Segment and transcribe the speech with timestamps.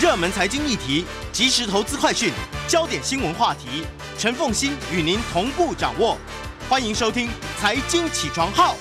[0.00, 2.32] 热门财经议题、即时投资快讯、
[2.68, 3.84] 焦点新闻话题，
[4.16, 6.16] 陈凤欣与您同步掌握。
[6.68, 7.26] 欢迎收听
[7.58, 8.76] 《财经起床号》。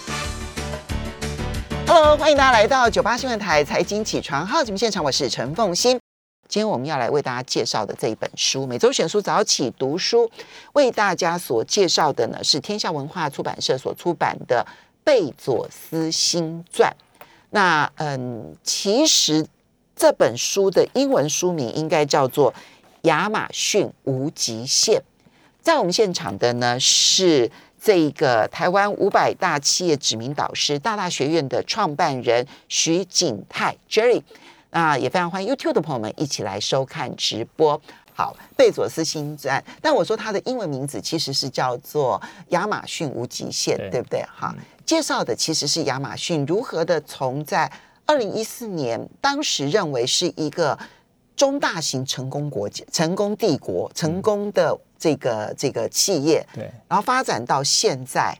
[1.87, 5.99] Hello，欢迎大家来到九八新闻台财经起床号节目现场，我是陈凤欣。
[6.47, 10.29] 今天我们要来为大家介绍的这一本书，每周选书早起读书，
[10.73, 14.63] 为大家所介绍的呢是天下文化出版社所出版的
[15.03, 16.95] 《贝佐斯新传》。
[17.49, 19.47] 那嗯，其实
[19.97, 22.53] 这本书的英文书名应该叫做
[23.01, 24.95] 《亚马逊无极限》。
[25.59, 27.51] 在我们现场的呢是
[27.81, 34.21] 这个台湾五百大企业指名导师、大大学院的创办人徐景泰 Jerry。
[34.69, 37.81] 那也非常欢迎 YouTube 的朋友们一起来收看直播。
[38.13, 44.23] 好，贝佐斯新传，但我说它的英文名字其实是叫做亚马逊无极限，对对不对？
[44.23, 44.53] 哈，
[44.85, 47.71] 介绍的其实是亚马逊如何的从在
[48.07, 50.75] 二零一四年，当时认为是一个
[51.35, 58.35] 中大型成功国家、成功帝国、成功的这个这个企业，对，然后发展到现在，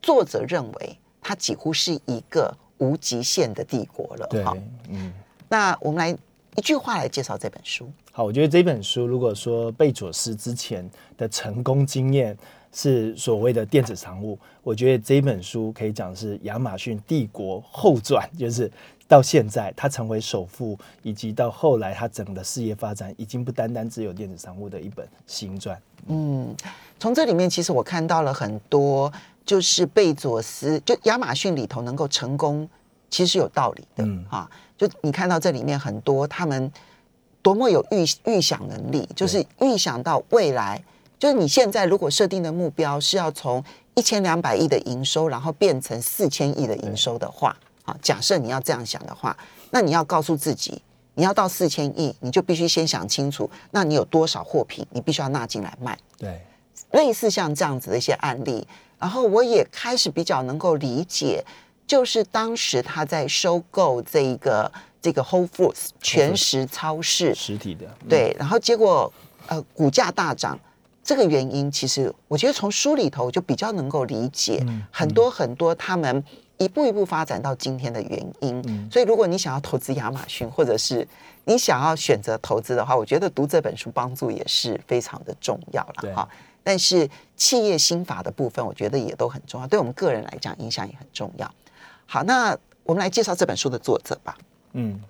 [0.00, 4.26] 作者认为它几乎是一个无极限的帝国了。
[4.28, 4.44] 对，，
[4.88, 5.12] 嗯，
[5.48, 6.18] 那我们来
[6.56, 7.88] 一句话来介绍这本书。
[8.10, 12.36] 好，我觉得这本书如果说贝佐斯之前的成功经验
[12.72, 18.70] 是所谓的电子商务，我觉得这本书可以讲是亚马逊帝国后传，就是
[19.12, 25.78] 到现在他成为首富，以及到后来他整个事业发展，已经不单单只有电子商务的一本新传。
[26.06, 26.56] 嗯，
[26.98, 29.12] 从这里面其实我看到了很多，
[29.44, 32.66] 就是贝佐斯，就亚马逊里头能够成功，
[33.10, 34.02] 其实是有道理的。
[34.02, 36.72] 嗯啊，就你看到这里面很多他们
[37.42, 40.82] 多么有预预想能力，就是预想到未来，
[41.18, 43.62] 就是你现在如果设定的目标是要从
[43.94, 47.54] 一千两百亿的营收，然后变成四千亿的营收的话，
[47.92, 49.36] 啊，假设你要这样想的话，
[49.70, 50.80] 那你要告诉自己。
[51.14, 55.98] 你要到四千亿，你就必须先想清楚，那你有多少货品，你必须要纳进来卖。
[56.16, 56.40] 对，
[56.92, 58.66] 类似像这样子的一些案例，
[58.98, 61.44] 然后我也开始比较能够理解，
[61.86, 64.72] 就是当时他在收购这一个
[65.02, 69.12] 这个 Whole Foods 全食超市，实体的，嗯，对，然后结果
[69.48, 70.58] 呃股价大涨，
[71.04, 76.24] 这个原因其实我觉得从书里头就比较能够理解嗯很多很多他们
[76.62, 78.62] 一步一步发展到今天的原因。
[78.66, 81.06] 嗯所以如果你想要投资亚马逊，或者是
[81.44, 86.28] 你想要选择投资的话，我觉得读这本书帮助也是非常的重要对了哈。
[86.64, 91.50] 但是企业心法的部分，我觉得也都很重要，对我们个人来讲影响也很重要。
[92.06, 94.36] 好，那我们来介绍这本书的作者吧。
[94.74, 95.00] 嗯，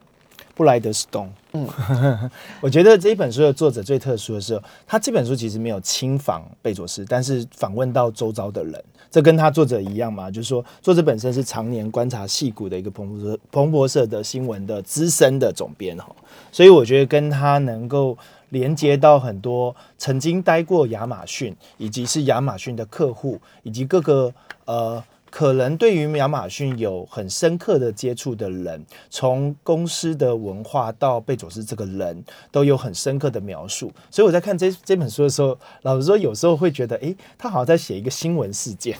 [0.55, 1.31] 布莱德斯东。
[1.53, 2.31] 嗯嗯，
[2.63, 16.09] 我觉得这一本书的作者最特殊的是，他这本书其实没有亲访贝佐斯，但是访问到周遭的人，这跟他作者一样嘛，就是说作者本身是常年观察戏骨的一个彭博社彭博社的新闻的资深的总编哈，
[16.51, 18.19] 所以我觉得跟他能够。
[18.53, 24.31] 连接到很多曾经待过亚马逊，以及是亚马逊的客户，以及各个
[24.67, 33.91] 呃可能对于亚马逊有很深刻的接触的人，从公司的文化到贝佐斯这个人，都有很深刻的描述。
[34.11, 38.95] 所以我在看这这本书的时候，老实说，有时候会觉得，哎，他好像在写一个新闻事件，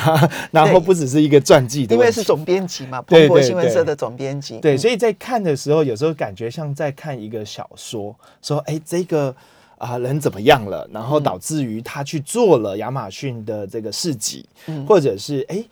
[0.52, 4.58] 然后不只是一个传记的，因为是总编辑嘛，对彭博对对新闻社的总编辑。
[4.58, 9.34] 对，嗯所以在看的时候，有时候感觉像在看一个小说，说哎，这个
[9.80, 14.86] 啊、人怎么样了，然后导致于他去做了亚马逊的这个市集，嗯。
[14.86, 15.64] 或者是哎，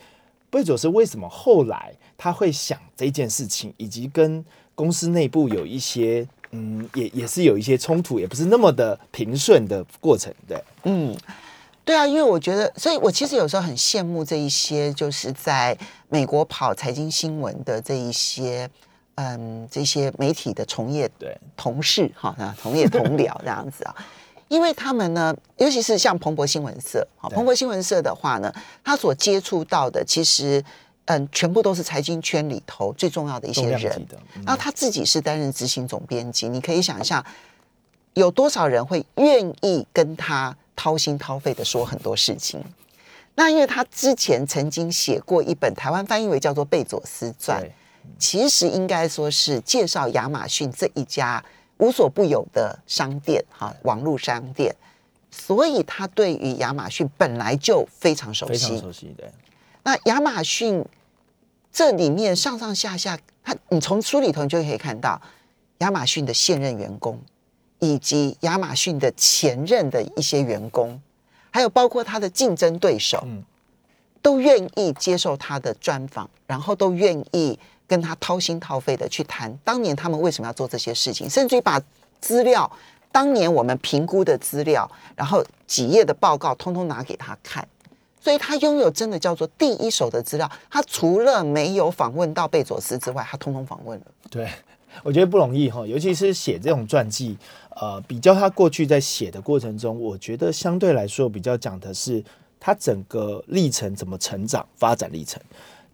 [0.48, 4.42] 贝佐斯为什么后来他会想这件事情，以及跟
[4.74, 11.14] 公司内部有一些嗯，也也是有一些冲突，也不是那么的平顺的过程，对，嗯，
[11.84, 15.76] 对啊，因为我觉得，所以我其实有时候很羡慕这一些就是在
[16.08, 18.70] 美国跑财经新闻的这一些，
[19.20, 21.36] 嗯，这些媒体的从业对。
[21.56, 23.94] 同事哈，啊，同业同僚这样子啊。
[24.46, 30.64] 因为他们呢，尤其是像彭博新闻社，彭博新闻社的话呢，他所接触到的其实，
[31.06, 34.06] 嗯，全部都是财经圈里头最重要的一些人。
[34.46, 37.22] 然后他自己是担任执行总编辑，你可以想象
[38.14, 42.64] 有多少人会愿意跟他掏心掏肺的说很多事情。
[43.34, 47.72] 那因为他之前曾经写过一本台湾翻译为叫做《贝佐斯传》，对
[48.18, 51.44] 其实应该说是介绍亚马逊这一家
[51.78, 54.74] 无所不有的商店，哈，网络商店。
[55.30, 58.78] 所以他对于亚马逊本来就非常熟非常悉。
[58.78, 59.30] 熟悉，对，
[59.84, 60.84] 那亚马逊
[61.70, 65.20] 这里面上上下下，他你从书里头你就可以看到
[65.78, 67.20] 亚马逊的现任员工，
[67.78, 71.00] 以及亚马逊的前任的一些员工，
[71.50, 73.44] 还有包括他的竞争对手，嗯
[74.20, 77.56] 都愿意接受他的专访，然后都愿意
[77.88, 81.82] 跟他掏心掏肺的去谈当年他们为什么要做这些事情，甚至于把
[82.20, 82.70] 资料
[83.10, 87.66] 当年我们评估的资料，然后几页的报告通通拿给他看。
[88.20, 90.50] 所以他拥有真的叫做第一手的资料。
[90.68, 94.06] 他除了没有访问到贝佐斯之外，他通通访问了。
[94.28, 94.50] 对，
[95.02, 97.38] 我觉得不容易哈，尤其是写这种传记，
[97.70, 102.22] 呃，比较他过去在写的过程中，我觉得相对来说比较讲的是
[102.60, 105.40] 他整个历程怎么成长、发展历程。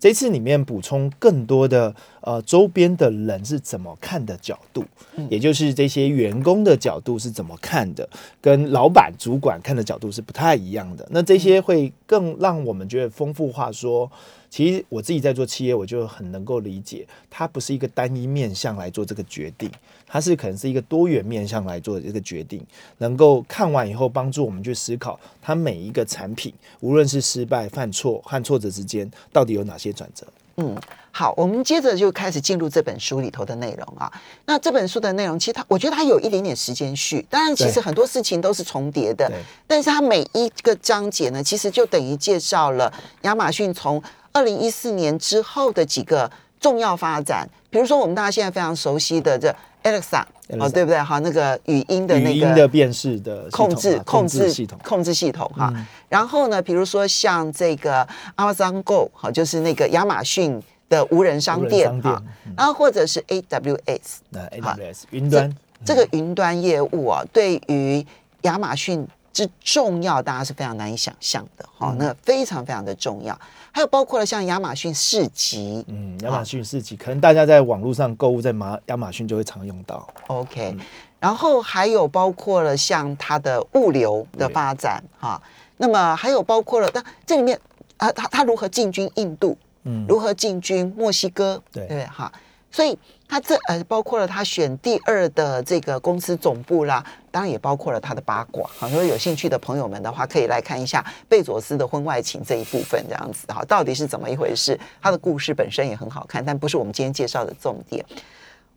[0.05, 1.95] 这次里面补充更多的
[2.25, 4.85] 呃周边的人是怎么看的角度，
[5.31, 8.09] 也就是这些员工的角度是怎么看的，
[8.41, 11.07] 跟老板主管看的角度是不太一样的。
[11.11, 13.71] 那这些会更让我们觉得丰富化。
[13.71, 14.11] 说，
[14.49, 19.71] 其实我自己在做企业，我就很能够理解，它不是一个单一面向来做这个决定。
[20.07, 22.65] 它是可能是一个多元面向来做这个决定，
[22.99, 30.25] 能够看完以后帮助我们去思考，它每一个产品，无论是失败、犯错和挫折之间，到底有哪些转折？
[30.57, 30.77] 嗯，
[31.11, 34.13] 好，我们接着就开始进入这本书里头的内容啊。
[34.47, 39.31] 那这本书的内容，其实它，我觉得它有一点点时间序，当然其实很多事情都是重叠的，
[39.67, 42.93] 但是它每一个章节呢，其实就等于介绍了
[43.23, 44.03] 亚马逊从
[44.33, 46.31] 二零一四年之后的几个
[46.61, 49.55] 重要发展，比如说我们大家现在非常熟悉的这。
[49.85, 50.25] Alexa，
[50.59, 51.01] 哦，对不对？
[51.01, 55.73] 哈，那个语音的那个语音的辨识的控制控制系统控制系统哈。
[56.09, 58.05] 然后呢，比如说像这个
[58.37, 62.21] Amazon Go，哈，就是那个亚马逊的无人商店哈。
[62.57, 64.01] 然后或者是 AWS，
[64.31, 68.05] 那 AWS 云端这个云端业务啊，对于
[68.43, 69.07] 亚马逊。
[69.35, 71.93] 之重要，大家是非常难以想象的哈。
[71.99, 73.37] 那非常非常的重要，
[73.75, 80.07] 还有包括了像亚马逊市集，嗯，亚马逊市集可能大家在网络上购物，在马亚马逊就会常用到。
[80.29, 80.77] OK，
[81.19, 85.43] 然后还有包括了像它的物流的发展哈。
[85.77, 87.59] 那么还有包括了，但这里面
[87.97, 92.31] 啊，它它如何进军印度，嗯，如何进军墨西哥，对对哈。
[92.75, 92.99] 所以
[93.29, 98.69] 他这呃包括了他选第二的这个公司总部啦，当然也包括了他的八卦。
[98.77, 104.77] 好，如果有兴趣的朋友们的话，可以来看一下贝佐斯的婚外情这一部分，这样子哈，到底是怎么一回事？
[105.01, 108.05] 他的故事本身也很好看，但不是我们今天介绍的重点。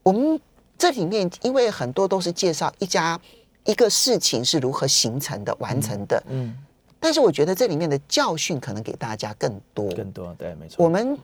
[0.03, 0.39] 我们
[0.77, 3.19] 这里面因为很多都是介绍一家
[3.63, 6.55] 一个事情是如何形成的、完成的，嗯，
[6.99, 11.17] 但是我觉得这里面的教训可能给大家更多，更多对，没错，我们。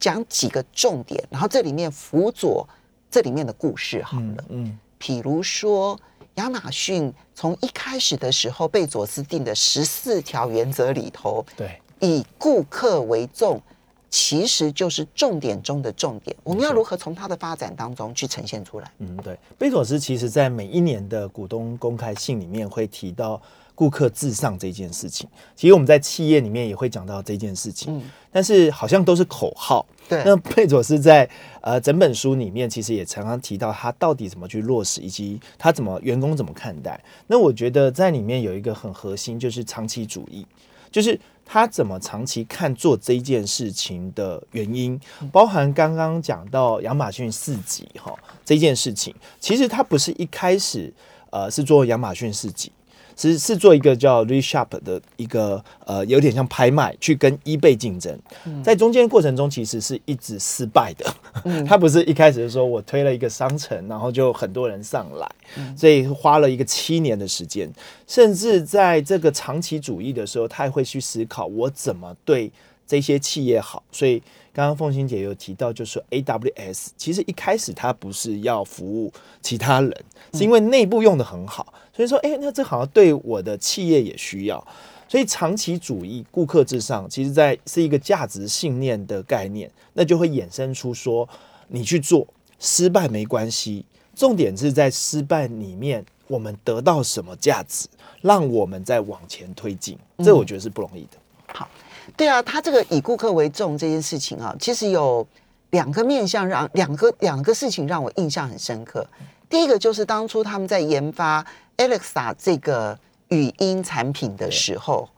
[0.00, 2.66] 讲几个重点，然后这里面辅佐
[3.10, 4.44] 这里面的故事好了。
[4.48, 5.96] 嗯，譬如说
[6.36, 13.60] 亚马逊从一开始的时候，贝佐斯定的十四条原则里头，对，以顾客为重，
[14.08, 16.34] 其实就是重点中的重点。
[16.42, 18.90] 我们要如何从它的发展当中去呈现出来？
[18.98, 23.40] 嗯，对，贝佐斯其实在每一年的股东公开信里面会提到。
[23.72, 25.26] 顾客至上这件事情，
[25.56, 28.02] 其实我们在企业里面也会讲到这件事情，
[28.32, 29.84] 但是好像都是口号。
[30.08, 31.28] 对，那贝佐斯在
[31.60, 37.00] 呃整本书里面，其实也常常提到他到底怎么去落实，以及他怎么员工怎么看待。
[37.28, 40.44] 那我觉得在里面有一个很核心，就是长期主义，
[40.90, 45.00] 就是他怎么长期看做这件事情的原因，
[45.30, 48.12] 包含刚刚讲到亚马逊四级哈
[48.44, 50.92] 这件事情，其实他不是一开始
[51.30, 52.72] 呃是做亚马逊四级。
[53.20, 58.18] 是是做一个叫 Reshop 的一个呃，有点像拍卖，去跟 eBay 竞争。
[58.64, 61.04] 在中间过程中，其实是一直失败的。
[61.68, 65.30] 他不是一开始就说我推了一个商城，然后就很多人上来，
[65.76, 67.70] 所以花了一个七年的时间。
[68.06, 72.50] 甚至在这个长期主义的时候，他也会去思考我怎么对
[72.86, 73.82] 这些企业好。
[73.92, 74.22] 所以
[74.52, 79.12] 刚刚凤欣姐有提到，就是 AWS 其实一开始他不是要服务
[79.42, 79.94] 其他人，
[80.32, 81.72] 是因为内部用的很好。
[82.06, 84.64] 所以说，哎，那这好像对我的企业也需要。
[85.08, 91.28] 所以长期主义、顾客至上，其实在是一个价值信念的概念，那就会衍生出说，
[91.66, 92.24] 你去做
[92.60, 97.88] 失败没关系，重点是在失败里面我们得到什么价值，
[98.22, 99.98] 让我们再往前推进。
[100.18, 101.18] 这我觉得是不容易的。
[101.52, 101.68] 好，
[102.16, 105.26] 对啊，他这个以顾客为重这件事情啊，其实有
[105.70, 109.04] 两个面向，让两个两个事情让我印象很深刻。
[109.48, 111.44] 第一个就是当初他们在研发。
[111.80, 115.08] Alexa 这个语音产品的时候，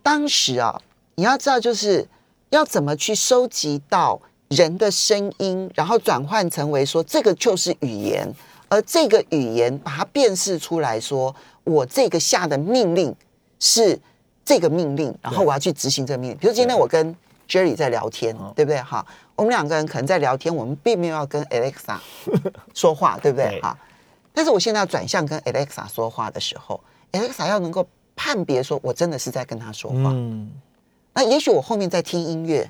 [0.00, 0.80] 当时啊，
[1.16, 2.06] 你要知道，就是
[2.50, 8.32] 要怎么去收集到人的声音，然后转换成为说这个就是语言，
[8.68, 11.34] 而这个语言把它辨识出来说，
[11.64, 13.12] 我这个下的命令
[13.58, 13.98] 是
[14.44, 16.38] 这个命令，然后我要去执行这个命令。
[16.38, 17.16] 比如今天我跟
[17.48, 18.80] Jerry 在聊天，对不对？
[18.82, 21.98] 哈，我们两个人可能在聊天，我们并没有要跟 Alexa
[22.72, 23.60] 说话，对不对？
[23.60, 23.76] 哈。
[24.32, 26.80] 但是我现在要转向跟 Alexa 说话的时候
[27.12, 27.86] ，Alexa 要能够
[28.16, 30.10] 判别说我真的是在跟他说话。
[30.12, 30.50] 嗯，
[31.12, 32.68] 那也许我后面在听音乐，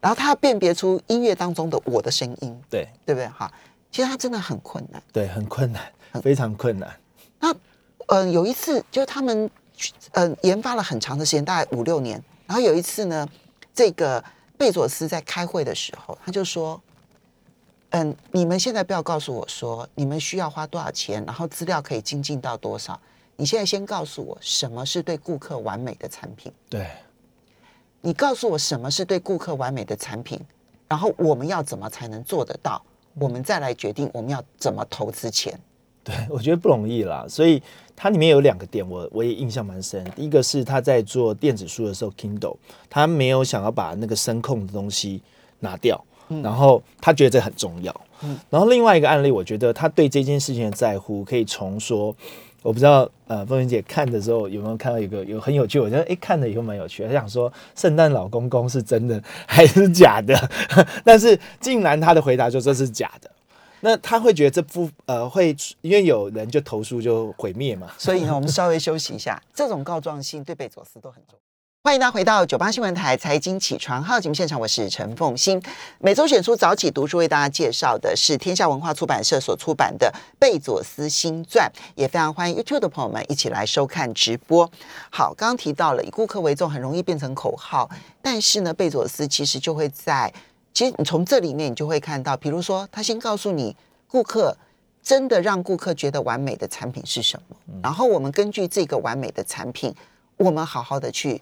[0.00, 3.28] 然后他要辨别出音乐当中的我的声音，对对不对？
[3.28, 3.52] 哈，
[3.90, 5.02] 其实他真的很困难。
[5.12, 5.82] 对，很困难，
[6.22, 6.94] 非常困难。
[7.40, 7.54] 那
[8.06, 9.50] 呃，有一次就是他们
[10.12, 12.22] 呃研发了很长的时间，大概五六年。
[12.46, 13.28] 然后有一次呢，
[13.74, 14.22] 这个
[14.56, 16.80] 贝佐斯在开会的时候，他就说
[17.96, 23.00] ：“嗯，你们现在不要告诉我说你们需要花多少钱，然后资料可以精进到多少。
[23.36, 26.52] 你现在先告诉我什么是对顾客完美的产品。
[26.68, 26.86] 对，
[28.02, 30.38] 你告诉我什么是对顾客完美的产品，
[30.86, 32.82] 然后我们要怎么才能做得到？
[33.18, 35.58] 我们再来决定我们要怎么投资钱。
[36.04, 37.24] 对， 我觉得不容易啦。
[37.26, 37.62] 所以
[37.96, 40.04] 它里面有两个点，我我也印象蛮深。
[40.14, 42.58] 第一个是他在做电子书的时候，Kindle，
[42.90, 45.22] 他没有想要把那个声控的东西
[45.60, 46.04] 拿掉，
[46.42, 47.94] 然后他觉得这很重要。
[48.50, 52.14] 然后另外一个案例，我觉得他对这件事情的在乎，可以从说，
[52.62, 57.08] 我不知道呃，凤云姐看的时候有没有看到一个有很有趣，我觉得哎看了以后蛮有趣的。
[57.08, 60.34] 他想说圣诞老公公是真的还是假的？
[61.04, 63.30] 但是竟然他的回答就这是假的。
[63.80, 67.92] 那他会觉得这不呃会因为有人就投诉就毁灭嘛？
[67.98, 69.40] 所以呢，我们稍微休息一下。
[69.54, 71.45] 这种告状性对贝佐斯都很重要。
[71.86, 75.62] 欢迎大家回到九八新闻台财经起床号节目现场，我是陈凤欣。
[76.00, 84.68] 每周选出早起读书为大家介绍的是天下文化出版社所出版的《贝佐斯新传》，也非常欢迎 YouTube 的朋友们一起来收看直播。
[85.10, 87.88] 好，刚刚提到了以顾客为重，很容易变成口号，
[88.20, 90.34] 但是呢，贝佐斯其实就会在。
[90.74, 93.76] 其实你从这里面，你就会看到，比如说，他先告诉你，
[94.08, 94.56] 顾客
[95.00, 99.94] 真的让顾客觉得完美的产品是什么，然后我们根据这个完美的产品，
[100.36, 101.40] 我们好好的去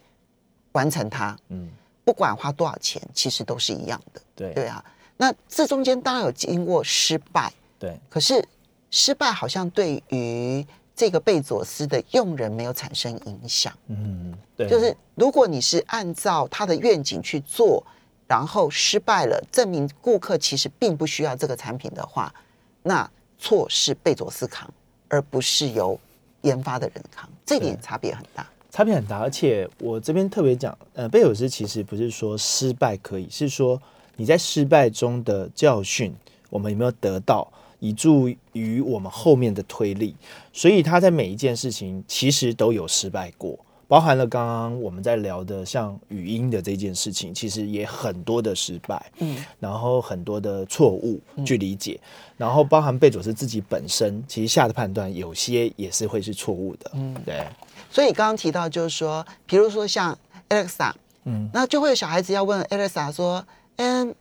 [0.75, 1.37] 完成它。
[1.49, 1.69] 嗯，
[2.05, 4.21] 不管花多少钱，其实都是一样的。
[4.37, 4.85] 对对啊，
[5.17, 8.47] 那这中间当然有经过失败，对，可是
[8.91, 10.65] 失败好像对于
[10.95, 13.73] 这个贝佐斯的用人没有产生影响。
[13.89, 17.85] 嗯，对，就是如果你是按照他的愿景去做。
[18.27, 22.35] 然后失败了，证明顾客其实并不需要这个产品的话，
[22.83, 24.67] 那错是贝佐斯扛，
[25.09, 26.01] 而不是由
[26.41, 28.47] 研发的人扛，这点差别很大。
[28.75, 33.81] 差别很大，而且我这边特别讲，呃，贝佐斯其实不是说失败可以，是说
[34.17, 36.13] 你在失败中的教训，
[36.51, 37.47] 我们有没有得到，
[37.79, 40.17] 以助于我们后面的推力。
[40.53, 43.57] 所以他在每一件事情其实都有失败过。
[43.87, 52.01] 包含了刚刚我们在聊的像语音的这件事情，其实也很多的失败，嗯，然后很多的错误去理解，
[52.37, 57.47] 然后包含贝佐斯自己本身其实下的判断有些也是会是错误的，嗯，对。
[57.95, 60.93] 所以刚刚提到就是说，比如说像 Alexa，
[61.27, 63.47] 嗯，那就会有小孩子要问 Alexa 说，
[63.77, 64.13] 嗯，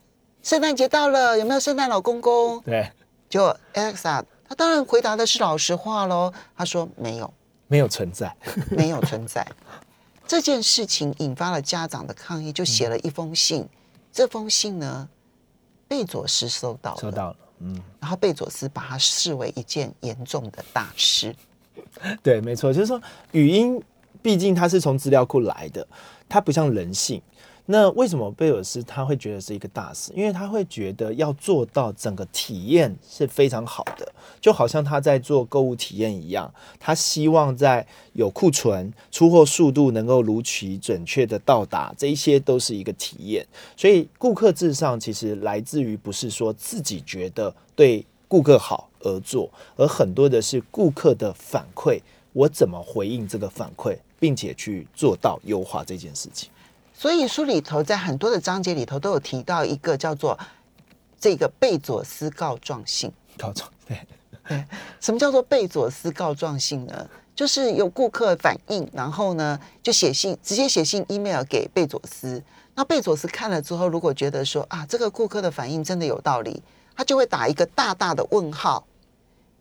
[0.44, 2.62] 圣诞节到了，有没有圣诞老公公？
[2.62, 2.92] 对，
[3.28, 7.34] 就 Alexa，他当然回答的是老实话喽，他说没有。
[7.68, 8.32] 没有存在，
[8.70, 9.44] 没有存在。
[10.28, 13.68] 这件事情引发了家长的抗议，就写了一封信。
[14.12, 15.10] 这封信呢，
[15.88, 17.82] 贝佐斯收到了，收到了，嗯。
[18.00, 21.36] 然后贝佐斯把它视为一件严重的大事。
[22.22, 23.02] 对，没错，就是说
[23.32, 23.82] 语音，
[24.22, 25.88] 毕竟它是从资料库来的，
[26.28, 27.22] 它不像人性。
[27.66, 30.12] 那为什么贝尔斯他会觉得是一个大事？
[30.14, 34.12] 因为他会觉得要做到整个体验是非常好的，
[34.42, 36.54] 就好像他在做购物体验一样。
[36.78, 43.48] 他希望在有库存、出货速度能够如期准确的到达，这一些都是一个体验。
[43.78, 52.02] 所以顾客至上其实来自于不是说自己觉得对顾客好而做，而很多的是顾客的反馈，
[52.34, 56.50] 我怎么回应这个反馈，并且去做到优化这件事情。
[56.94, 60.38] 所以书里头在很多的章节里头都有提到一个叫做
[61.20, 63.12] 这个贝佐斯告状信。
[63.38, 63.98] 告状对
[64.48, 64.66] 对，
[65.00, 67.10] 什么叫做贝佐斯告状信呢？
[67.36, 72.42] 就是有顾客反映，然后呢就写信，直接写信 email 给贝佐斯。
[72.76, 76.62] 那贝佐斯看了之后，如果觉得说啊这个顾客的反应真的有道理，
[76.96, 78.86] 他就会打一个大大的问号，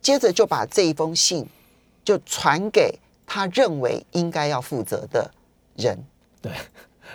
[0.03, 1.43] 接着就把这一封信
[2.05, 5.31] 就传给他认为应该要负责的
[5.75, 5.97] 人。
[6.39, 6.51] 对。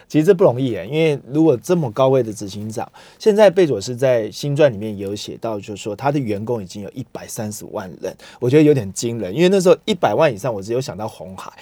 [0.07, 9.35] 其实这不容易诶，因为如果这么高位的执行长，现在贝佐斯在新传里面也有写到，就是说他的员工已经有一百三十万人，我觉得有点惊人。
[9.35, 11.53] 因为那时候一百万以上，我只有想到红海，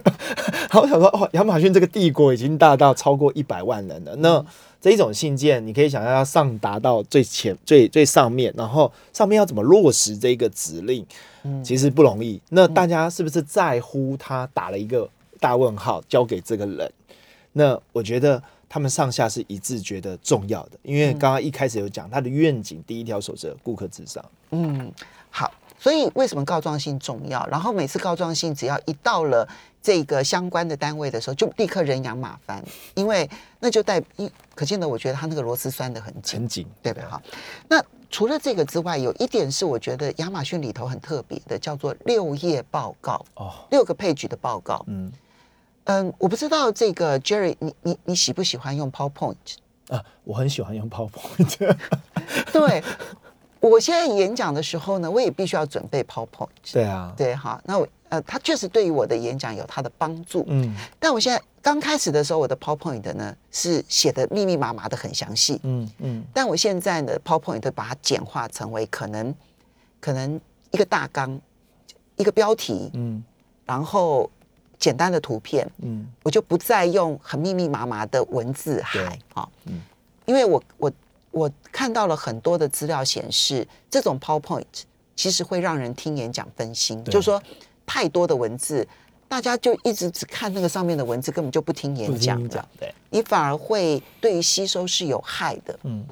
[0.70, 4.16] 好，我想说哦，亚马逊这个帝国已经大到超过一百万人了。
[4.16, 4.42] 那
[4.82, 11.06] 这一种信件，你可以想象要上达到最前最最上面，然后上面要怎么落实这个指令，
[11.62, 12.40] 其实不容易。
[12.48, 15.08] 那大家是不是在乎他打了一个
[15.38, 16.92] 大问号交给这个人？
[17.52, 24.24] 那我觉得他们上下是一致觉得重要的，因为刚刚一开始有讲他的愿景第一条守则顾客至上。
[24.50, 24.92] 嗯，
[25.30, 25.48] 好，
[25.82, 27.44] 所以为什么告状信重要？
[27.48, 29.48] 然后每次告状信只要一到了
[29.82, 32.62] 这个相关的单位的时候，就立刻人仰马翻，
[32.94, 37.08] 因为那就代一可见的，我觉得他那个螺丝拴的很紧，很紧，对不对？
[37.08, 37.20] 哈，
[37.66, 44.84] 那除了这个之外，有一点是我觉得亚马逊里头很特别的，叫做六页报告，哦，六个配局的报告。
[44.86, 45.10] 嗯
[45.86, 49.34] 嗯，我不知道这个 Jerry，你你你喜不喜欢用 PowerPoint？
[49.88, 51.56] 啊，我很喜欢用 PowerPoint，
[52.52, 52.84] 对，
[53.70, 56.48] 我现在演讲的时候呢，我也必须要准备 PowerPoint。
[56.72, 60.44] 对啊，对哈，那我呃，它确实对于我的演讲有它的帮助。
[60.48, 60.74] 嗯。
[60.98, 66.24] 但我现在刚开始的时候，我的 PowerPoint 呢是写的密密麻麻的很详细，嗯嗯。
[66.34, 69.32] 但我现在呢 PowerPoint 把它简化成为可能
[70.00, 70.40] 可能
[70.72, 71.40] 一个大纲、
[72.16, 73.22] 一个标题，嗯。
[73.64, 74.28] 然后
[74.76, 76.04] 简单的图片，嗯。
[76.24, 79.80] 我就不再用很密密麻麻的文字海对啊，嗯。
[80.26, 80.92] 因为我我
[81.32, 84.64] 我看到了很多的资料显示，这种 PowerPoint
[85.16, 87.42] 其实会让人听演讲分心，就是说
[87.84, 88.86] 太多的文字，
[89.28, 95.78] 大家就一直只看那个上面的文字，根本就不听演讲讲，，对，你反而会对于吸收是有害的。
[95.82, 96.06] 嗯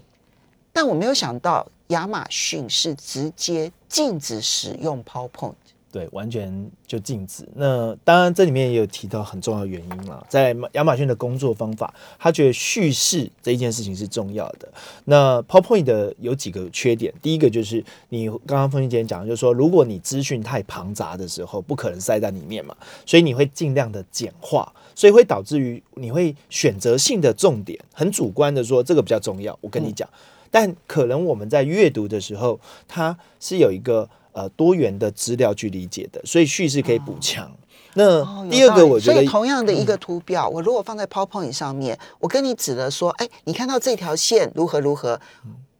[0.72, 5.54] 但我没有想到亚马逊是直接禁止使用 PowerPoint。
[5.92, 7.48] 对，完全就禁止。
[7.56, 14.68] 那当然，这里面也有提到很重要的原因啦，在亚马逊的工作方法，他觉得叙事这一件事情是重要的。
[15.06, 30.08] 那 PowerPoint 的有几个缺点，第一个就是你刚刚风姐讲的，就是说，如果你资讯太庞杂的时候，不可能塞在里面嘛，所以你会尽量的简化，所以会导致于你会选择性的重点，很主观的说这个比较重要，我跟你讲。
[30.52, 37.50] 但可能我们在阅读的时候，它是有一个呃多元的资料去理解的，所以叙事可以补强。
[37.94, 45.20] 那第二个，我觉得嗯所以同样的一个图表，我如果放在 PowerPoint 上面，我跟你指了说，哎，你看到这条线如何如何，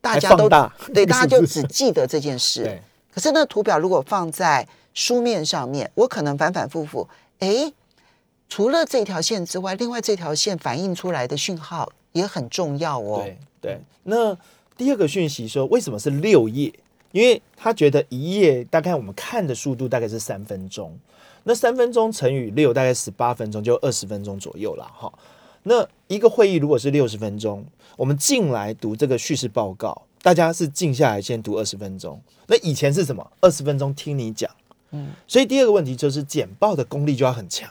[0.01, 2.81] 大家都大对， 大家就只记得这件事。
[3.13, 7.73] 可是那图表如果放在书面上面，我可能反反复复，哎，
[8.49, 13.23] 除了这条线之外，另外这条线反映出来的讯号也很重要哦。
[13.23, 13.81] 对对。
[14.03, 14.37] 那
[14.77, 16.73] 第二个讯息说，为什么是六页？
[17.13, 20.99] 因为他觉得一页大概我们看的速度大概是三分钟，
[21.45, 25.13] 那三分钟乘以六大概十八分钟，就二十分钟左右了哈。
[25.65, 27.65] 那一个会议如果是六十分钟，
[27.97, 32.21] 我们进来读这个叙事报告，大家是静下来先读二十分钟。
[32.47, 33.31] 那以前是什么？
[33.41, 34.51] 二十分钟听你讲，
[34.93, 37.71] 嗯，所以第二个问题就是简报的功力就要很强，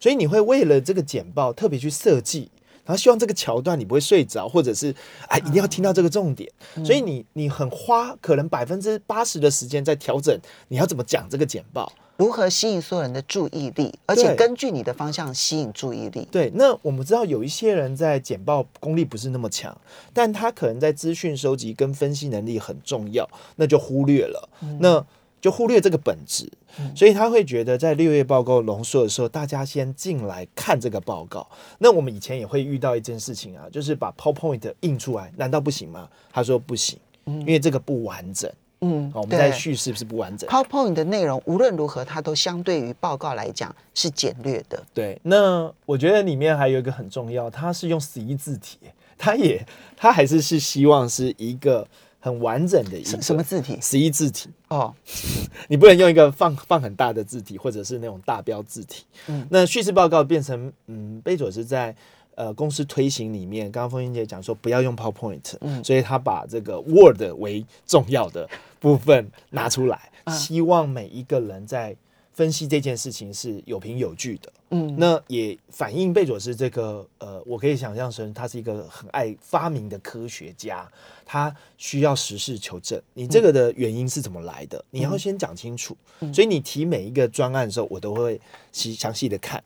[0.00, 2.50] 所以你会为了这个简报特别去设计，
[2.86, 4.94] 然后希望这个桥段你不会睡着，或者是
[5.28, 6.50] 哎一定要听到这个重点，
[6.84, 10.34] 所以你你很花可能百分之八十的时间在调整
[10.68, 11.92] 你要怎么讲这个简报。
[12.16, 16.26] 如何吸引所有人的注意力，而且根据你的方向吸引注意力。
[16.30, 19.76] 对，那我们知道有一些人在简报功力不是那么强，
[20.14, 24.48] 但他可能在资讯收集跟分析能力很重要，那就忽略了，
[24.80, 25.04] 那
[25.46, 26.50] 就忽略这个本质，
[26.92, 31.46] 所以他会觉得在六月报告浓缩的时候，大家先进来看这个报告。
[31.78, 36.08] 那我们以前也会遇到一件事情啊，就是把 PowerPoint 印出来，难道不行吗？
[36.32, 38.50] 他说不行，因为这个不完整。
[38.80, 40.50] 嗯好，我们在对叙事是不完整。
[40.50, 44.82] PowerPoint 的内容无论如何，它都相对于报告来讲是简略的。
[44.92, 48.78] 对，那我觉得里面还有一个很重要，它是用十一字体，
[49.16, 49.64] 它也
[49.96, 51.86] 它还是是希望是一个
[52.26, 53.78] 很完整的一什个什么字体？
[53.80, 54.92] 十一字体，哦，
[55.70, 59.04] 你不能用一个放放很大的字体，或者是那种大标字体。
[59.28, 59.46] 嗯。
[59.48, 61.94] 那叙事报告变成嗯，贝佐是在
[62.34, 65.84] 呃公司推行里面，刚刚风云姐讲说不要用 PowerPoint，嗯。
[65.84, 68.48] 所以他把这个 Word 为重要的
[68.80, 70.36] 部分拿出来，嗯。
[70.36, 71.94] 希望每一个人在
[72.36, 74.52] 分析这件事情是有凭有据的。
[74.70, 80.86] 嗯，那也反映贝佐斯这个呃，我可以想象成他是一个很爱发明的科学家，
[81.24, 83.02] 他需要实事求是。
[83.14, 84.84] 你这个的原因是怎么来的？
[84.90, 85.96] 你要先讲清楚。
[86.34, 88.38] 所以你提每一个专案的时候，我都会
[88.70, 89.62] 细详细的看。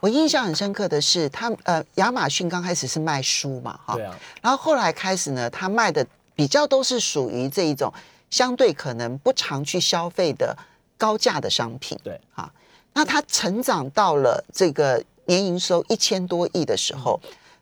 [0.00, 7.92] 我印象很深刻的是，他呃，亚马逊刚开始是卖书嘛，哈，对啊，然后后来开始呢，他卖的比较都是属于这一种
[8.30, 10.56] 相对可能不常去消费的
[11.04, 11.98] 高价的商品。
[12.02, 12.50] 对啊，
[12.94, 17.20] 那它成长到了这个年营收一千多亿的时候，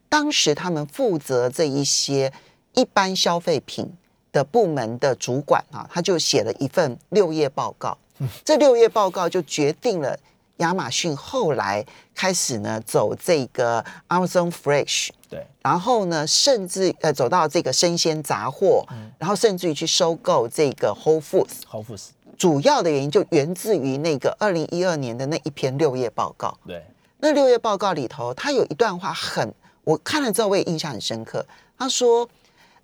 [0.09, 2.33] 当时他们负责这一些
[2.74, 3.92] 一般消费品
[4.31, 7.98] 的部门的主管啊，他就写了一份六页报告。
[8.44, 10.16] 这六页报告就决定了
[10.59, 18.87] 亚马逊后来开始呢走这个 Amazon Fresh，对然后呢，甚至呃走到这个生鲜杂货，
[19.18, 21.62] 然后甚至于去收购这个 Whole Foods。
[21.66, 26.59] 豪富斯，主要的原因就源自于那个二零一二年的那一篇六页报告。
[26.66, 26.85] 对。
[27.20, 31.46] 那六页报告里头，他有一段话很，我看了之后我也印象很深刻。
[31.78, 32.28] 他说：“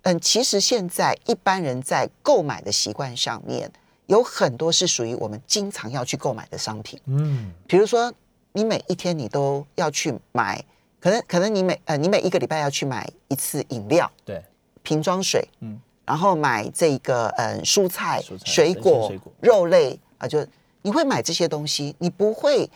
[0.03, 3.69] 嗯，其实现在一般人在购买的习惯上面，
[4.05, 8.13] 有很多是属于我们经常要去购买的商品，嗯，比如说
[8.53, 10.63] 你每一天你都要去买，
[11.01, 14.41] 可能可能你每呃你每一个礼拜要去买一次饮料，对，
[14.83, 15.77] 瓶装水，嗯
[16.09, 20.43] 然后买这个嗯蔬菜、蔬菜水果水果、肉类啊，就
[20.81, 22.67] 你会买这些东西，你不会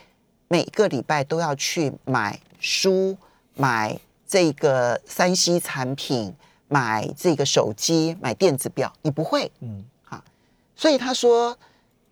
[0.49, 3.17] 每个礼拜都要去买书、
[3.55, 6.31] 买这个三 C 产品、
[6.67, 9.51] 买这个手机、买电子表，你不会。
[9.61, 9.83] 嗯，
[10.75, 11.57] 所以他说，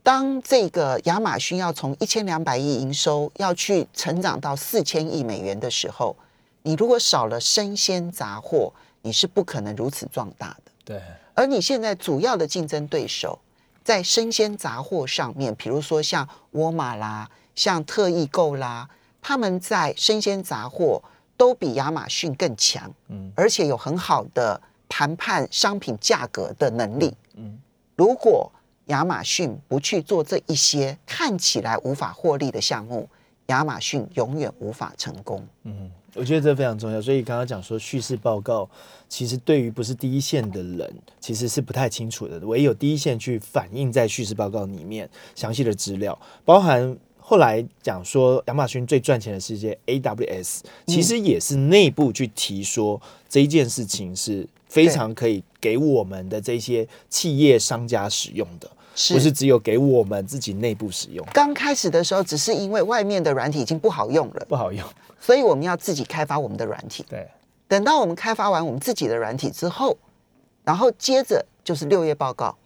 [0.01, 6.15] 当这个亚马逊要从一千两百亿营收要去成长到四千亿美元的时候，
[6.63, 10.70] 你如果少了生鲜杂货，你是不可能如此壮大的。
[10.83, 11.01] 对，
[11.33, 13.39] 而你现在主要的竞争对手
[13.83, 18.89] 在生鲜杂货上面，比如说像沃尔玛啦、像特易购啦，
[19.21, 21.01] 他们在生鲜杂货
[21.37, 27.15] 都比亚马逊更强，嗯而且有很好的谈判商品价格的能力。
[27.35, 27.59] 嗯，
[27.95, 28.51] 如果
[28.85, 33.07] 亚马逊不去做这一些看起来无法获利的项目，
[33.47, 35.47] 亚马逊永远无法成功。
[35.63, 37.01] 嗯，我觉得这非常重要。
[37.01, 38.69] 所以刚刚讲说叙事报告，
[39.07, 42.37] 其实对于不是第一线的人，其实是不太清楚的。
[42.39, 64.85] 唯有第一线去反映在叙事报告里面详细的资料，包含后来讲说亚马逊最赚钱的世界 AWS，其实也是内部去提说这一件事情是非常可以给我们的这些企业商家使用的，是不是只有给我们自己内部使用，刚开始的时候，只是因为外面的软体已经不好用了，不好用。
[65.21, 67.05] 所以我们要自己开发我们的软体。
[67.07, 67.29] 对，
[67.67, 69.95] 等到我们开发完我们自己的软体之后，
[70.63, 72.57] 然后接着就是六月报告，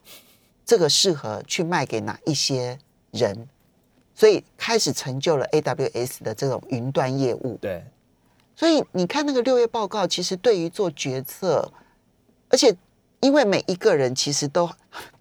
[0.66, 2.80] 这个适合去卖给哪一些
[3.12, 3.48] 人，
[4.16, 7.58] 所以开始成就了 AWS 的这种云端业务。
[7.62, 7.84] 对，
[8.56, 11.70] 所以你看那个六月报告，其实对于做决策，
[12.48, 12.74] 而且
[13.20, 14.70] 因为每一个人其实都，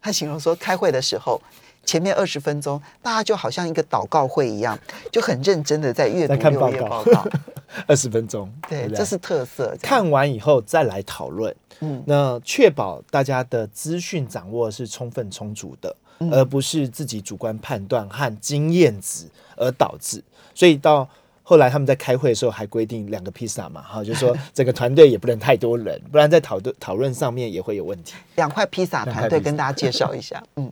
[0.00, 1.42] 他形容说开会的时候。
[1.84, 4.78] 前面二十分钟，大家就好像一个祷告会一样，
[5.12, 7.26] 就很认真的在阅读六页报告。
[7.88, 9.76] 二十分钟，对，不这是特色。
[9.82, 20.22] 看完以后再来讨论，嗯那确保大家的资讯掌握是充分充足的，嗯而不是自己主观判断和经验值而导致。
[20.54, 21.08] 所以到
[21.42, 28.14] 后来他们在开会的时候还规定两个披萨嘛，哈，就是说 整个团队也不能太多人，不然在讨论讨论上面也会有问题。
[28.36, 30.40] 两块披萨团队跟大家介绍一下。
[30.54, 30.70] 嗯，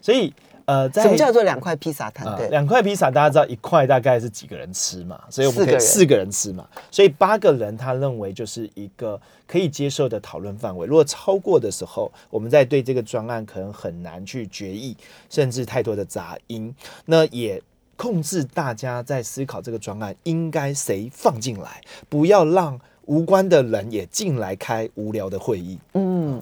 [0.00, 0.32] 所以
[0.64, 2.48] 呃，在什么叫做两块披萨团啊，队？
[2.48, 10.86] 两块披萨大家知道一块大概是几个人吃嘛，所以我们可以四四个人吃嘛，所以八个人他认为就是一个可以接受的讨论范围。
[10.86, 14.96] 如果超过的时候，我们在对这个专案可能很难去决议，
[15.28, 16.74] 甚至太多的杂音，
[17.06, 17.62] 那也。
[17.96, 25.78] 控制大家在思考这个专案应该谁放进来，不要让无关的人也进来开无聊的会议。
[25.92, 26.40] 嗯，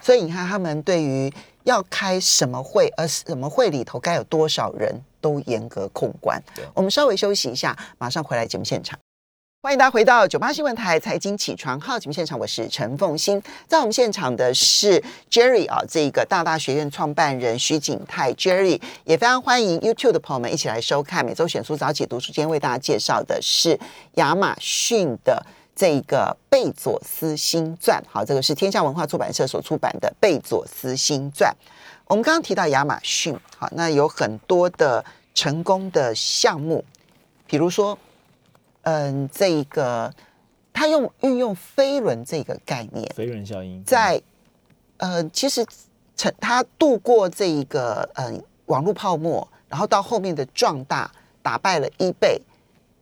[0.00, 1.28] 所以你看，他们对于
[1.64, 6.42] 要开什么会，而什么会里头该有多少人，都严格控管。
[6.74, 8.98] 我们稍微休息一下，马上回来节目现场。
[9.62, 13.42] 欢迎大家回到九八新闻台财经起床号节目现场，我是陈凤欣。
[13.68, 22.28] 在我们现场的是 Jerry 啊，这个大大学院创办人徐景泰 Jerry，也非常欢迎 YouTube 的朋友们一起来收看每周选书早起读书。
[22.28, 23.78] 今天为大家介绍的是
[24.14, 25.44] 亚马逊的
[25.80, 31.50] 这个贝佐斯新传，好，这个是天下文化出版社所出版的《贝佐斯新传》。
[32.04, 36.84] 我们刚刚提到亚马逊，好，那有很多的成功的项目，
[37.46, 37.98] 比如说，
[38.82, 40.12] 嗯，这一个
[40.70, 44.20] 他用运用飞轮这个概念，飞轮效应在
[44.98, 45.64] 呃，其实
[46.14, 48.30] 成他度过这一个呃
[48.66, 52.38] 网络泡沫，然后到后面的壮大，打败了 eBay，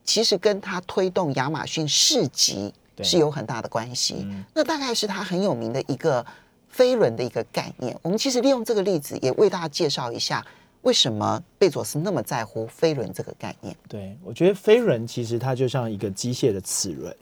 [0.08, 4.14] 其实跟他推动亚马逊市集是有很大的关系。
[4.22, 6.24] 嗯那大概是他很有名的一个
[6.70, 7.94] 飞轮的一个概念。
[8.00, 10.42] 我们其实利用这个例子，也为大家介绍一下
[10.80, 13.76] 为什么贝佐斯那么在乎飞轮这个概念。
[13.86, 17.14] 对，我觉得飞轮其实它就像一个机械的齿轮。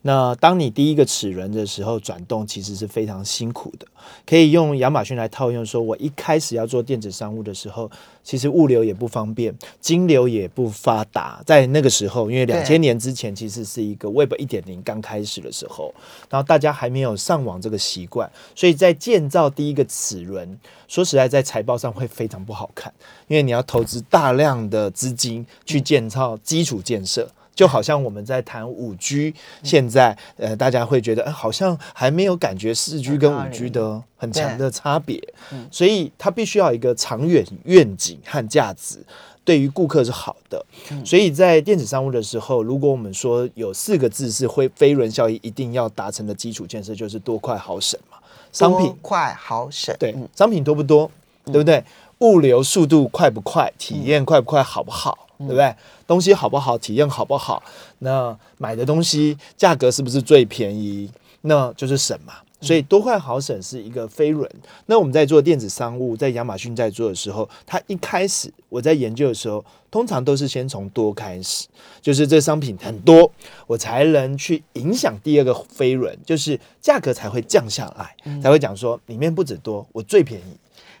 [0.00, 3.86] 那当你第一个齿轮的时候转动，其实是非常辛苦的。
[4.26, 7.88] 可以用亚马逊来套用，说我一开始要做电子商务的时候，
[8.24, 11.42] 其实物流也不方便，金流也不发达。
[11.44, 15.92] 在那个时候，因为两千年之前其实是一个 Web 一点零刚开始的时候，
[16.30, 20.58] 然后大家还没有上网这个习惯，所以在建造第一个齿轮，
[20.88, 22.92] 说实在，在财报上会非常不好看，
[23.28, 27.28] 因为你要投资大量的资金去建造基础建设。
[27.54, 35.22] 就好像我们在谈五 G，现在呃，大家会觉得，哎、好像还没有感觉四 G 跟五 G 的很强的差别，
[35.70, 38.98] 所以它必须要一个长远愿景和价值，
[39.44, 40.64] 对于顾客是好的。
[41.04, 48.18] 所以在电子商务的时候，如果我们说有四个字是会飞轮效应一定要达成的基础建设，就是多快好省嘛。
[48.52, 51.10] 商品快好省，对嗯，商品多不多，
[51.46, 51.82] 对不对？
[52.18, 55.74] 物流速度快不快，体验快不快，好不好，对不对？
[56.06, 57.62] 东西好不好，体验好不好？
[58.00, 61.10] 那买的东西价格是不是最便宜？
[61.42, 62.34] 那就是省嘛。
[62.60, 64.48] 所以多快好省是一个飞轮。
[64.86, 71.66] 那我们在做电子商务，在亚马逊在做的时候，它一开始我在研究的时候，通常都是先从多开始，
[72.00, 73.28] 就是这商品很多，
[73.66, 80.56] 我才能去影响第二个飞轮，就是价格才会降下来，才会讲说里面不止多，我最便宜。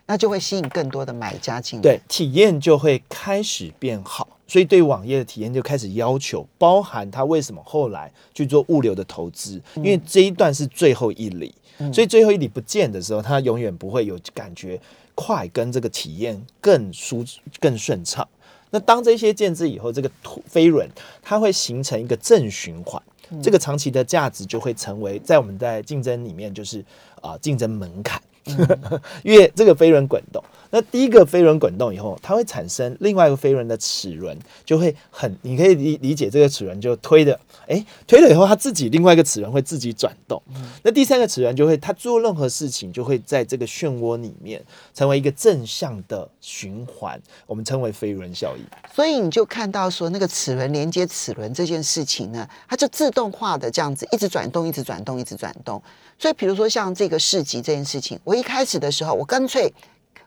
[0.06, 1.82] 那就会吸引更多的买家进来。
[1.82, 11.54] 对，体验就会开始变好，所以对网页的体验就开始要求，包含他为什么后来去做物流的投资，因为这一段是最后一里，
[11.92, 14.78] 所以最后一里不见的时候，他永远不会有感觉
[15.14, 17.24] 快跟这个体验更舒
[17.60, 18.26] 更顺畅。
[18.70, 20.10] 那当这些建制以后，这个
[20.46, 20.88] 飞轮
[21.20, 23.00] 它会形成一个正循环，
[23.42, 26.82] 这个长期的价值就会成为在我们在竞争里面就是
[27.20, 28.20] 啊竞争门槛。
[29.24, 40.42] 越这个飞轮滚动，那第一个飞轮滚动以后，它会产生另外一个飞轮的齿轮，就会很，你可以理理解这个齿轮就推的，哎，推了以后，它自己另外一个齿轮会自己转动，
[40.82, 48.64] 那第三个齿轮就会，它做任何事情就会在这个漩涡里面成为一个正向的循环，我们称为飞轮效应。
[48.92, 55.80] 所以你就看到说，那个齿轮连接齿轮这件事情呢，它就自动化的这样子一直转动，一直转动，一直转动。
[56.18, 59.72] 所以，比如说像这个市集这件事情，我一开始的时候，我干脆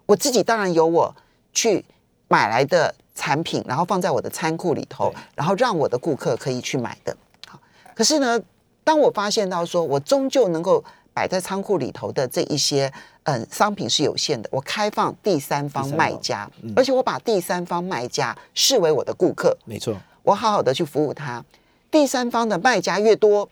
[0.06, 1.16] 我自己当然有我
[1.54, 1.84] 去
[2.28, 7.16] 买来的产品，然后放在我的仓库里头，然后让我的顾客可以去买的。
[7.48, 7.60] 好，
[7.96, 8.40] 可是呢，
[8.84, 12.92] 当我发现到说我终究能够摆在仓库里头的这一些
[13.24, 21.44] 嗯商品是有限的，我开放第三方卖家，而且我把第三方卖家视为我的顾客，没错，我好好的去服务他。
[21.90, 23.48] 第三方的卖家越多，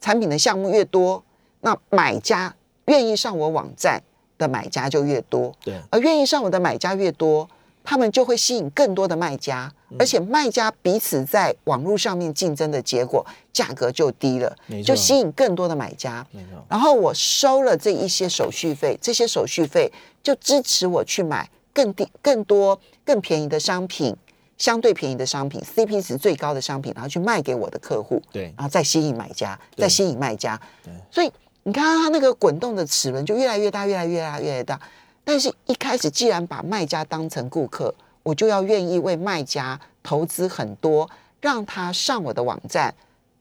[0.00, 1.22] 产品的项目越多。
[1.60, 2.52] 那买家
[2.92, 4.02] 愿意上我网站
[4.36, 7.48] 的买家就越多，对，而愿意上我的买家越多，
[7.82, 16.26] 他们就会吸引更多的卖家，而且卖家彼此在网络上面竞争的结果，价格就低了，就吸引更多的买家。
[16.68, 19.90] 然后我收了这一些手续费，这些手续费
[20.22, 24.14] 就支持我去买更低、更多、更便宜的商品，
[24.58, 31.32] 相对便宜的商品，CP 值最高的商品，然后去卖给我的客户，对，然后再吸引买家，再吸引卖家，对，所以。
[31.64, 34.80] 你看它那个滚动的齿轮就越来越大，越来越大，越来越大。
[35.24, 37.94] 但是，一开始既然把卖家当成顾客，
[38.24, 41.08] 我就要愿意为卖家投资很多，
[41.40, 42.92] 让他上我的网站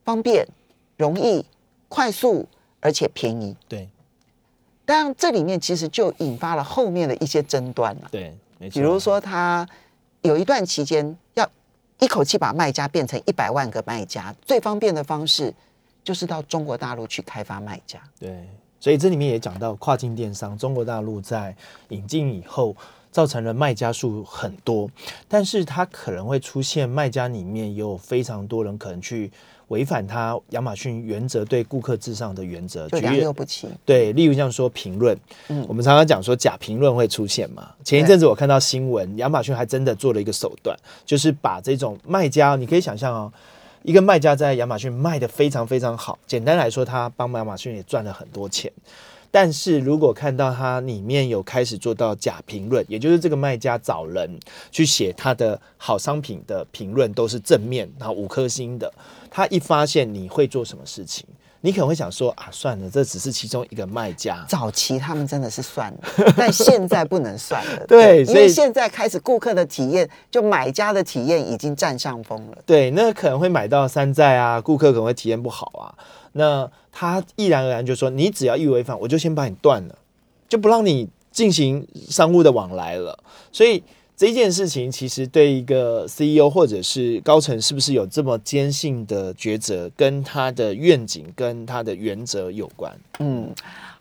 [0.05, 0.47] 方便、
[0.97, 1.43] 容易、
[1.89, 2.47] 快速，
[2.79, 3.55] 而且便宜。
[3.67, 3.89] 对。
[4.85, 8.09] 当然，这里面其实就引发了后面的一些争端了。
[8.11, 8.73] 对，没错。
[8.73, 9.67] 比如说，他
[10.21, 11.49] 有一段期间要
[11.99, 15.51] 一口气把卖家变成一百万个卖家，最方便的方式。
[16.03, 18.47] 就是到中国大陆去开发卖家，对，
[18.79, 21.55] 所以这里面也讲到跨境电商，中国大陆在
[21.89, 22.75] 引进以后，
[23.11, 24.89] 造成了卖家数很多，
[25.27, 29.31] 但是它可能会出现卖家里面也有非常多人可能去
[29.67, 33.67] 违反它亚马逊原则对顾客至上的原则，就良莠不齐。
[33.85, 35.15] 对，例如像说评论，
[35.49, 37.71] 嗯，我们常常讲说假评论会出现嘛。
[37.83, 43.31] 前一阵子我看到新闻，亚马逊还真的做了一个手段，就是把这种卖家，你可以想象哦。
[43.83, 48.71] 一个卖家在亚马逊卖的非常非常好，简单来说，他帮亚马逊也赚了很多钱。
[49.33, 54.37] 但是如果看到他里面有开始做到假评论，也就是这个卖家找人
[54.71, 58.91] 去写他的好商品的评论都是正面，然后五颗星的，
[59.29, 61.25] 他一发现你会做什么事情？
[61.61, 64.43] 你可能会想说啊，算了，这只是其中一个卖家。
[64.49, 65.99] 早期他们真的是算了，
[66.35, 67.85] 但现在不能算了。
[67.87, 72.57] 对，因为现在开始顾客的体验，就买家的体验已经占上风了。
[72.65, 75.93] 对，那可能会买到山寨啊，顾客可能会体验不好啊。
[76.33, 79.95] 那他毅然而然就说，你只要一违反，我就先把你断了，
[80.49, 83.19] 就不让你进行商务的往来了。
[83.51, 83.83] 所以。
[84.21, 92.95] 这件事情其实对一个 CEO 或者是高层是不是有这么坚信的抉择，跟他的愿景跟他的原则有关。
[93.17, 93.51] 嗯。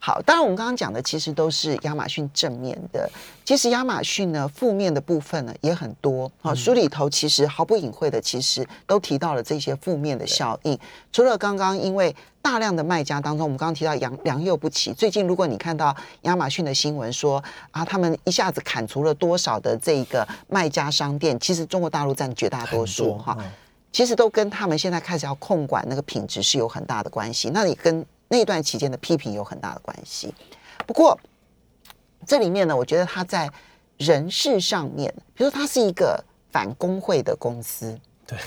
[0.03, 3.09] 好，当然我们刚刚讲的其实都是亚马逊正面的，
[3.45, 6.31] 其实亚马逊呢负面的部分呢也很多。
[6.41, 10.77] 好，书里头其实毫不隐晦的，其实都提到了这些负面的效应。
[11.13, 14.95] 除了刚刚因为大量的卖家当中，我们刚刚提到良良莠不齐。
[14.95, 23.37] 最近如果你看到亚马逊的新闻说啊，他们一下子砍除了多少的这个卖家商店，其实中国大陆占绝大多数哈，
[23.93, 27.51] 其实都跟他们现在开始要控管那个品质是有很大的关系。
[27.53, 30.33] 那你跟那段期间的批评有很大的关系，
[30.87, 31.19] 不过
[32.25, 33.51] 这里面呢，我觉得他在
[33.99, 38.39] 人事上面，比如说他是一个反工会的公司，对，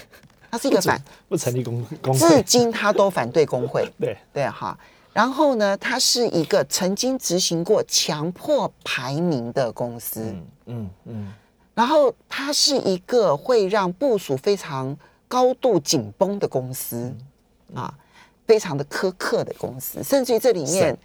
[0.50, 4.18] 他是一个反不成立工工，至今他都反对工会，对。
[4.32, 4.78] 对哈。
[5.12, 11.34] 然后呢，他是一个曾经执行过强迫排名的公司，嗯嗯嗯，
[11.76, 17.14] 然后它是一个会让部署非常高度紧绷的公司。
[17.76, 17.94] 啊，
[18.46, 20.98] 非常的苛刻的公司，甚至于这里面，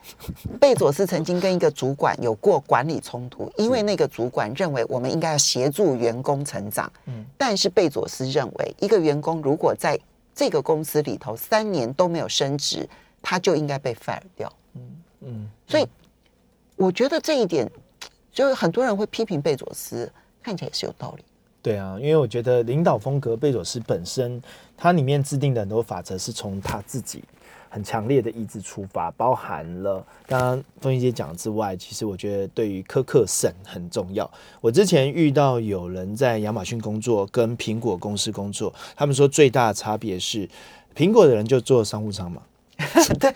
[0.60, 9.98] 贝佐斯曾经跟一个主管有过管理冲突，因为那个主管认为我们应该要协助员工成长，嗯但是贝佐斯认为一个员工如果在
[10.34, 12.88] 这个公司里头三年都没有升职，
[13.22, 14.52] 他就应该被 fire 掉。
[15.20, 15.86] 嗯，所以
[16.76, 17.68] 我觉得这一点，
[18.32, 20.10] 就是很多人会批评贝佐斯，
[20.42, 21.24] 看起来也是有道理。
[21.60, 24.40] 对啊，因为我觉得领导风格贝佐斯本身，
[24.78, 27.22] 它里面制定的很多法则是从他自己
[27.68, 34.30] 很强烈的意志出发，包含了刚刚凤仪姐讲之外，其实我觉得对于苛刻审很重要。
[34.60, 40.48] 我之前遇到有人在亚马逊工作，跟苹果公司工作，他们说最大的差别是，
[40.96, 42.40] 苹果的人就做商务舱嘛，
[43.20, 43.30] 对，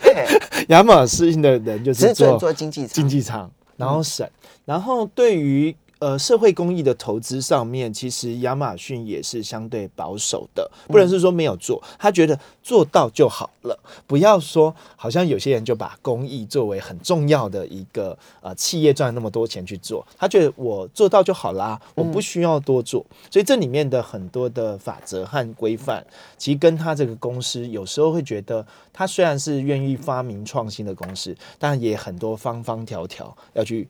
[0.69, 2.93] 亚马逊的人就是做做经济舱。
[2.95, 4.27] 经济舱，然后省，
[4.65, 26.05] 然后对于呃社会公益的投资上面，其实亚马逊也是相对保守的，不能是说没有做，他觉得做到就好了，不要说好像有些人就把公益作为很重要的一个呃企业赚那么多钱去做，他觉得我做到就好啦，我不需要多做，所以这里面的很多的法则和规范，
[26.37, 33.87] 其实跟他这个公司有时候会觉得，他虽然是愿意发明创新的公司，但也很多方方条条要去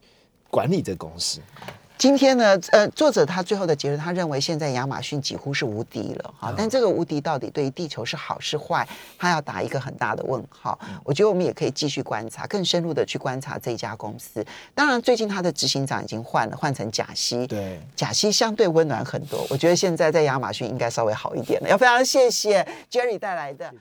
[0.51, 1.39] 管理这个公司。
[2.03, 8.85] 今天呢，呃，作者他最后的结论，他认为现在亚马逊几乎是无敌了哈，但这个无敌到底对于地球是好是坏，
[9.17, 10.77] 他要打一个很大的问号。
[11.05, 14.45] 我觉得我们也可以继续观察，更深入的去观察这一家公司。
[14.75, 17.47] 当然，最近他的执行长已经换了，换成贾西。
[17.47, 21.69] 对，贾西相对温暖很多，我觉得现在在亚马逊应该稍微好一点了。
[21.69, 23.73] 要非常谢谢 Jerry 带来的。